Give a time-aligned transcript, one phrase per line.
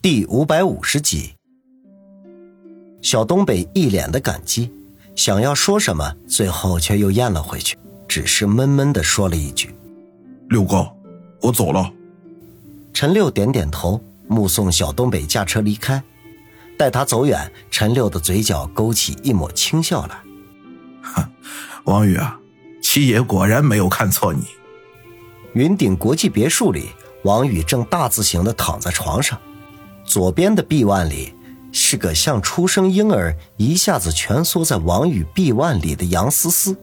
[0.00, 1.34] 第五百五十集，
[3.02, 4.70] 小东北一脸的感激，
[5.16, 7.76] 想要说什么，最后却又咽了回去，
[8.06, 9.74] 只是闷闷的说了一句
[10.50, 10.88] ：“六哥，
[11.40, 11.92] 我走了。”
[12.94, 16.00] 陈六点点头，目送小东北驾车离开。
[16.78, 20.16] 待他走远，陈六的嘴角勾起一抹轻笑来
[21.02, 21.24] ：“哼，
[21.86, 22.38] 王宇啊，
[22.80, 24.44] 七爷果然没有看错你。”
[25.54, 26.90] 云顶国际别墅里，
[27.24, 29.36] 王宇正大字型的躺在床上。
[30.08, 31.34] 左边的臂腕里
[31.70, 36.74] 是个像出生婴儿一下子蜷缩在王宇臂腕里的杨思思，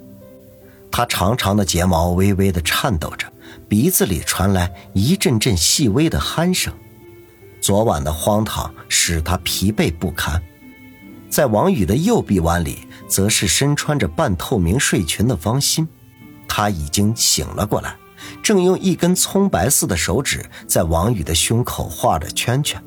[0.91, 3.25] 她长长的睫毛微微的颤抖着，
[3.67, 6.71] 鼻子里传来一阵阵细微的鼾声。
[7.59, 10.39] 昨晚的荒唐使她疲惫不堪。
[11.27, 15.87] 在王宇的右臂弯里，则是身穿着半透明睡裙的方心，
[16.47, 17.95] 她已经醒了过来，
[18.43, 22.79] 正用一根葱白似的手指在王宇的胸口画着圈圈。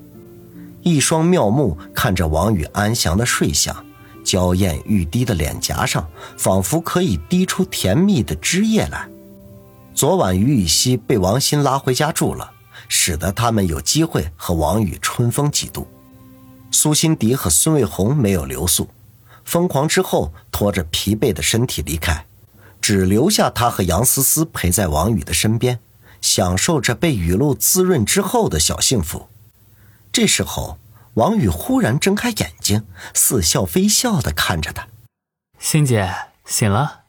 [0.83, 3.85] 一双妙目看着王宇安详的睡相，
[4.25, 9.09] 娇艳欲滴的脸颊上仿佛可以滴出甜蜜的汁液来。
[9.95, 12.51] 昨晚于雨溪被王鑫拉回家住了，
[12.89, 15.89] 使得他们有机会和王宇春风几度。
[16.71, 18.89] 苏辛迪和孙卫红没有留宿，
[19.45, 22.25] 疯狂之后拖着疲惫的身体离开，
[22.81, 25.81] 只留下他和杨思思陪在王宇的身边，
[26.21, 29.27] 享受着被雨露滋润之后的小幸福。
[30.19, 30.81] 这时候，
[31.15, 34.89] 王宇忽然睁开眼睛，似笑非笑的看着他。
[35.61, 36.13] 欣姐
[36.45, 37.03] 醒了。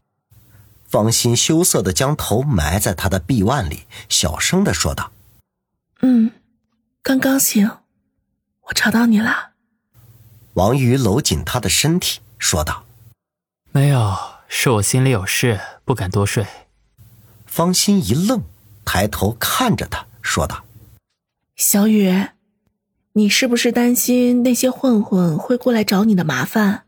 [0.87, 5.11] 方心羞涩的将头埋在他的臂腕里，小声的说道
[6.01, 6.29] ：“嗯，
[7.01, 7.77] 刚刚醒，
[8.67, 9.53] 我吵到你了。”
[10.53, 12.83] 王宇搂紧她的身体，说道
[13.73, 14.15] ：“没有，
[14.47, 16.45] 是我心里有事，不敢多睡。”
[17.47, 18.43] 方心一愣，
[18.85, 20.63] 抬头看着他，说道
[21.57, 22.27] ：“小雨。”
[23.13, 26.83] 你是不是担心那些混混会过来找你的麻烦？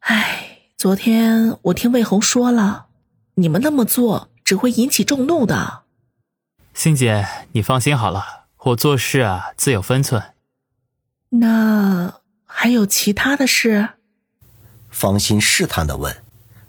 [0.00, 2.86] 哎，昨天我听魏红说了，
[3.34, 5.82] 你们那么做只会引起众怒的。
[6.72, 10.22] 欣姐，你放心好了，我做事啊自有分寸。
[11.28, 13.90] 那还有其他的事？
[14.88, 16.16] 方心试探的问，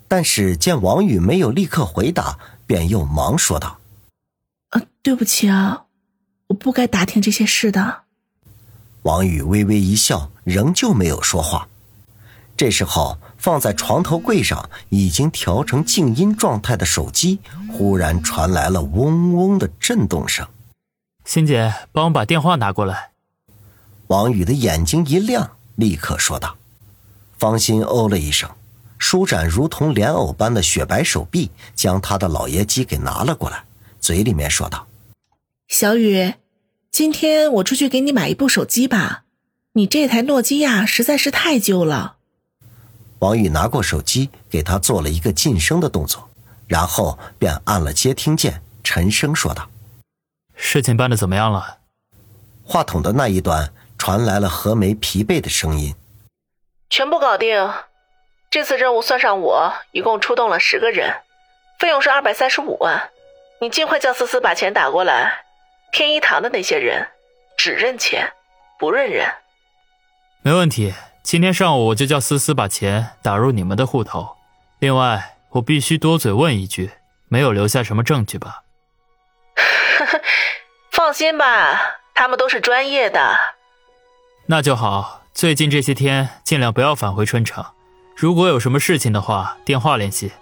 [0.06, 3.78] 但是见王宇没有立刻回答，便又忙说道
[4.70, 5.86] ：“啊，对不起啊，
[6.48, 8.01] 我不该打听这些事的。”
[9.02, 11.68] 王宇微微一笑，仍旧没有说话。
[12.56, 17.40] 这时候，放在床头柜上已经调成静音状态的手机
[17.72, 20.46] 忽然传来了嗡嗡的震动声。
[21.24, 23.10] 欣姐，帮我把电话拿过来。
[24.08, 26.56] 王宇的眼睛一亮，立刻说道。
[27.38, 28.48] 方心哦了一声，
[28.98, 33.64] 舒展如同莲藕般的雪白手臂，将他的老爷机给拿了过来，
[33.98, 34.86] 嘴里面说道
[35.66, 36.34] ：“小雨。”
[36.92, 39.22] 今天我出去给你买一部手机吧，
[39.72, 42.16] 你这台诺基亚实在是太旧了。
[43.20, 46.28] 王宇拿过手机，给他做了一个晋升的动作，
[46.68, 49.70] 然后便按了接听键，沉声说道
[50.54, 51.78] ：“事情办的怎么样了？”
[52.62, 55.94] 话筒的那一端传来了何梅疲惫的声音
[56.90, 57.72] ：“全部搞定，
[58.50, 61.22] 这次任务算上我，一共出动了十个人，
[61.78, 63.08] 费用是二百三十五万，
[63.62, 65.44] 你尽快叫思思把钱打过来。”
[65.92, 67.06] 天一堂的那些人，
[67.58, 68.32] 只认钱，
[68.78, 69.30] 不认人。
[70.40, 74.38] 没问题，今天上午我就叫思思把钱打入你们的户头。
[74.78, 76.92] 另外，我必须多嘴问一句，
[77.28, 78.62] 没有留下什么证据吧？
[80.90, 83.36] 放心吧，他们都是专业的。
[84.46, 85.20] 那就好。
[85.34, 87.64] 最近这些天尽量不要返回春城，
[88.16, 90.32] 如果有什么事情的话，电话联系。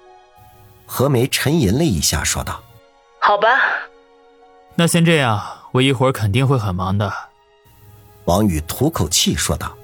[0.86, 2.62] 何梅沉吟了一下，说道
[3.20, 3.48] ：“好吧。”
[4.80, 5.38] 那先这样，
[5.72, 7.12] 我一会儿肯定会很忙的。
[8.24, 9.76] 王宇吐口气说道。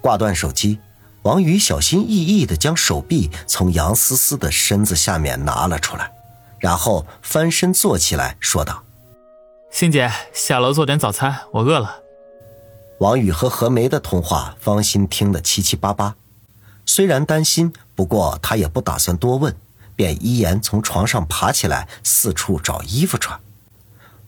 [0.00, 0.78] 挂断手机，
[1.20, 6.10] 王宇小心翼翼的将手臂从杨思思的身子下面拿了出来，
[6.58, 8.82] 然后翻身坐起来说道
[9.70, 11.96] ：“欣姐，下楼做点早餐，我饿了。”
[13.00, 16.14] 王宇和何梅的通话，方心听得七七八八，
[16.86, 19.54] 虽然担心，不过他也不打算多问，
[19.94, 23.38] 便依言从床上爬起来，四处找衣服穿。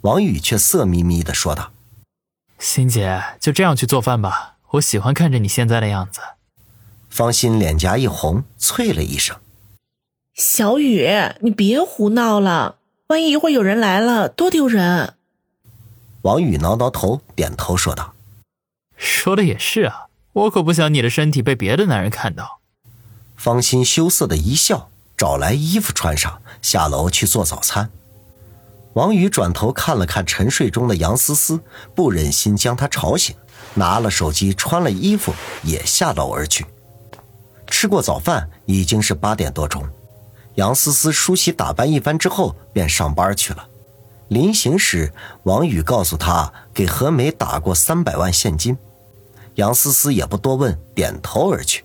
[0.02, 1.72] 王宇却色眯眯的说道
[2.58, 6.20] ：“欣姐，就这样去做饭吧，我喜欢看着你现在的样子。”
[7.10, 9.36] 方心脸颊一红，啐了一声
[10.34, 11.08] ：“小雨，
[11.40, 12.76] 你别胡闹了，
[13.08, 15.14] 万一一会儿有人来了，多丢人。”
[16.22, 18.14] 王宇挠挠头，点头说道
[18.96, 22.60] ：“说的也是啊，我可不想你的身体被别的男人看到。”
[23.36, 27.90] 方心羞涩的一笑，找来衣服穿上，下楼去做早餐。
[28.94, 31.60] 王宇转头看了看沉睡中的杨思思，
[31.94, 33.36] 不忍心将她吵醒，
[33.74, 35.32] 拿了手机，穿了衣服，
[35.62, 36.66] 也下楼而去。
[37.66, 39.86] 吃过早饭，已经是八点多钟。
[40.54, 43.68] 杨思思梳洗打扮一番之后，便上班去了。
[44.28, 45.12] 临行时，
[45.44, 48.76] 王宇告诉他给何梅打过三百万现金。
[49.54, 51.84] 杨思思也不多问，点头而去。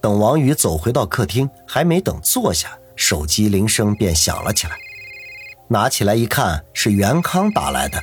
[0.00, 4.76] 等王宇走回到客厅，还没等坐下，手机铃声便响了起来。
[5.72, 7.98] 拿起来一看，是袁康打来的。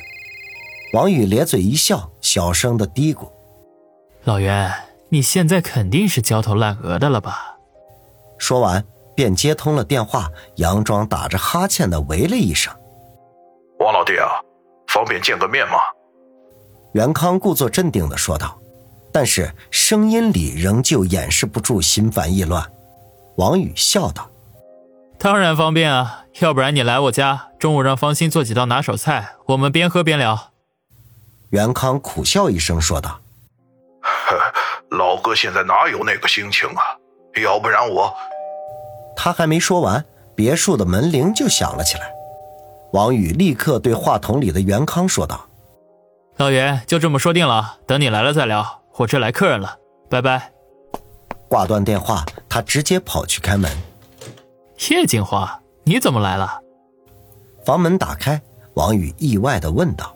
[0.92, 3.30] 王宇咧嘴一笑，小声的嘀咕
[4.26, 4.74] ：“老袁，
[5.10, 7.58] 你现在肯定是焦头烂额的了吧？”
[8.40, 8.84] 说完，
[9.16, 12.74] 便接通了电话，佯装打着哈欠的喂了一声
[13.78, 14.42] ：“王老弟啊，
[14.88, 15.76] 方便见个面吗？”
[16.94, 18.60] 袁康故作镇定的说道，
[19.14, 22.68] 但是声音里仍旧掩饰不住心烦意乱。
[23.36, 24.28] 王宇笑道。
[25.20, 30.52] 当然方便啊，要不然你来我家，中午让方心做几道拿手菜，我们边喝边聊。
[31.50, 33.20] 袁康苦笑一声说道
[34.92, 36.82] ：“老哥现在哪有那个心情啊？
[37.44, 38.16] 要不然我……”
[39.18, 40.06] 他还没说完，
[40.36, 42.10] 别墅的门铃就响了起来。
[42.94, 45.48] 王宇立刻对话筒里的袁康说道
[46.38, 49.78] ：“老袁，就这么说定了，等你来了再聊，我这来客人了，
[50.10, 50.54] 拜拜。”
[51.50, 53.70] 挂断电话，他直接跑去开门。
[54.88, 56.62] 叶锦华，你怎么来了？
[57.66, 58.42] 房门打开，
[58.76, 60.16] 王宇意外的问道。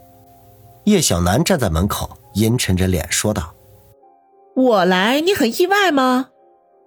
[0.85, 3.53] 叶小楠站在门口，阴沉着脸说道
[4.55, 6.29] ：“我来，你很意外吗？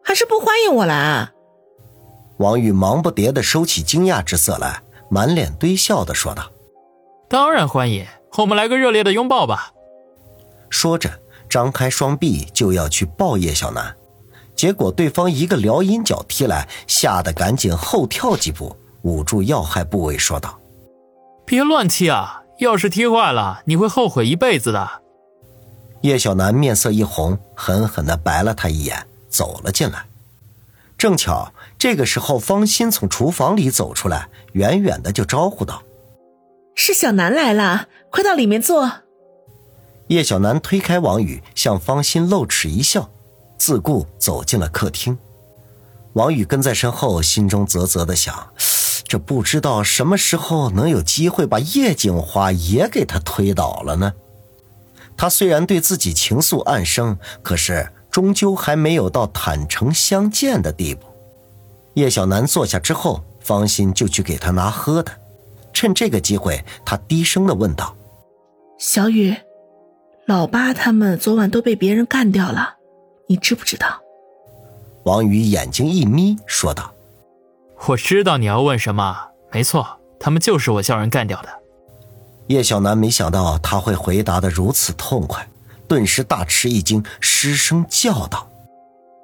[0.02, 1.30] 还是不欢迎我来？”
[2.38, 6.50] 王宇忙不迭的收起惊讶之色来，满脸堆笑的说道
[7.28, 8.06] ：“当然欢迎，
[8.38, 9.72] 我们来个热烈的拥抱吧。”
[10.70, 11.10] 说着，
[11.48, 13.94] 张开双臂就要去抱叶小楠。
[14.56, 20.58] 结果对方一个撩阴脚踢来，吓得赶紧后跳几步，捂住要害部位，说道
[21.44, 22.42] ：“别乱踢啊！
[22.58, 24.88] 要是踢坏了，你会后悔一辈子的。”
[26.00, 30.06] 叶小楠面色一红，狠狠地白了他一眼，走了进来。
[30.96, 35.82] 正巧这个时候，方心从厨房里走出来，远远的就招呼道
[36.74, 38.90] ：“是小南来了，快到里面坐。”
[40.08, 43.10] 叶小楠推开王宇，向方心露齿一笑。
[43.58, 45.16] 自顾走进了客厅，
[46.12, 48.48] 王宇跟在身后，心中啧啧的想：
[49.06, 54.12] 这不知道什么时候能有机会把叶景华也给他推倒了呢？
[55.16, 61.06] 他虽然对自己情愫暗生，可是终究还没有到坦诚相见的地步。
[61.94, 65.10] 叶小楠坐下之后，方心就去给他拿喝的。
[65.72, 67.94] 趁这个机会，他低声的问道
[68.78, 69.34] ：“小雨，
[70.26, 72.74] 老八他们昨晚都被别人干掉了。”
[73.28, 74.00] 你知不知道？
[75.04, 76.92] 王宇眼睛一眯，说道
[77.86, 79.16] ：“我知道你要问什么。
[79.52, 79.86] 没错，
[80.18, 81.48] 他们就是我叫人干掉的。”
[82.48, 85.48] 叶小楠没想到他会回答的如此痛快，
[85.88, 88.48] 顿时大吃一惊，失声叫道：“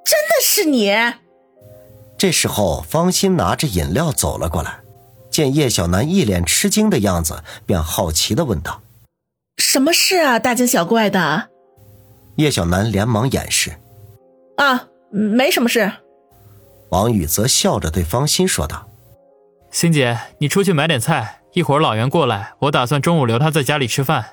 [0.05, 0.93] 真的是你！”
[2.17, 4.79] 这时候，方心拿着饮料走了过来，
[5.29, 8.81] 见叶小楠一脸吃惊的样子，便好奇的问道
[9.59, 10.39] ：“什么事啊？
[10.39, 11.49] 大惊小怪的？”
[12.37, 13.73] 叶小楠连忙掩饰。
[14.57, 15.91] 啊，没什么事。
[16.89, 18.87] 王宇则笑着对方心说道
[19.71, 24.25] ：“欣姐，你出去买点菜，一会儿老袁过来，我打算中午留他在家里吃饭。”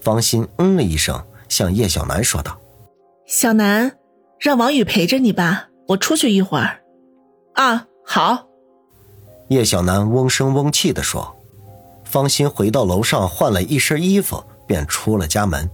[0.00, 2.58] 方心嗯了一声，向叶小楠说道
[3.26, 3.98] ：“小楠，
[4.38, 6.80] 让王宇陪着你吧，我出去一会儿。”
[7.54, 8.46] 啊，好。
[9.48, 11.36] 叶小楠嗡声嗡气的说。
[12.04, 15.70] 方心回到楼上换了一身衣服，便出了家门。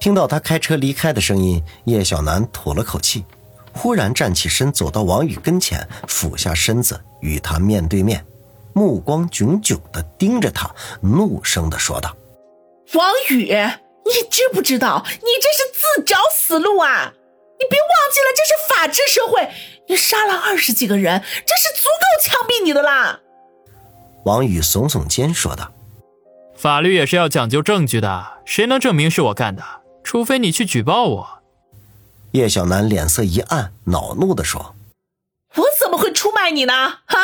[0.00, 3.24] 听到他开车离开的声音，叶小楠吐了口气，
[3.72, 8.24] 忽然站起身，走到王宇跟前，俯下身子与他面对面，
[8.72, 12.16] 目光炯炯地盯着他，怒声地说道
[12.94, 17.12] ：“王宇，你知不知道你这是自找死路啊？
[17.58, 19.50] 你别忘记了，这是法治社会，
[19.88, 23.18] 你杀了二十几个人，这是足够枪毙你的啦。”
[24.24, 25.72] 王宇耸耸肩说道
[26.56, 29.62] ：“法律也是要讲究证据的，谁能证明是我干的？”
[30.08, 31.42] 除非你去举报我，
[32.30, 34.74] 叶小楠脸色一暗，恼怒的说
[35.56, 36.72] ：“我怎么会出卖你呢？
[36.72, 37.16] 啊！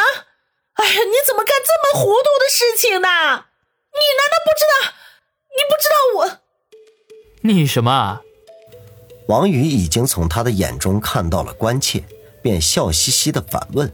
[0.75, 3.09] 哎呀，你怎么干这么糊涂的事情呢？
[3.09, 4.93] 你难道不知道？
[5.57, 6.41] 你不知道我？
[7.41, 8.21] 你什么？”
[9.29, 12.05] 王宇已经从他的眼中看到了关切，
[12.43, 13.91] 便笑嘻嘻的反问：“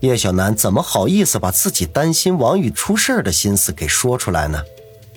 [0.00, 4.62] 叶小楠怎么好意思把自己担心王宇出事的心思给说出来呢？”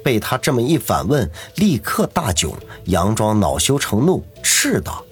[0.03, 2.53] 被他这么一反问，立刻大窘，
[2.87, 5.03] 佯装恼羞成怒，斥道：“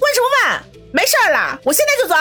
[0.00, 0.62] 问什么问？
[0.92, 2.14] 没事儿啦，我现在就走。”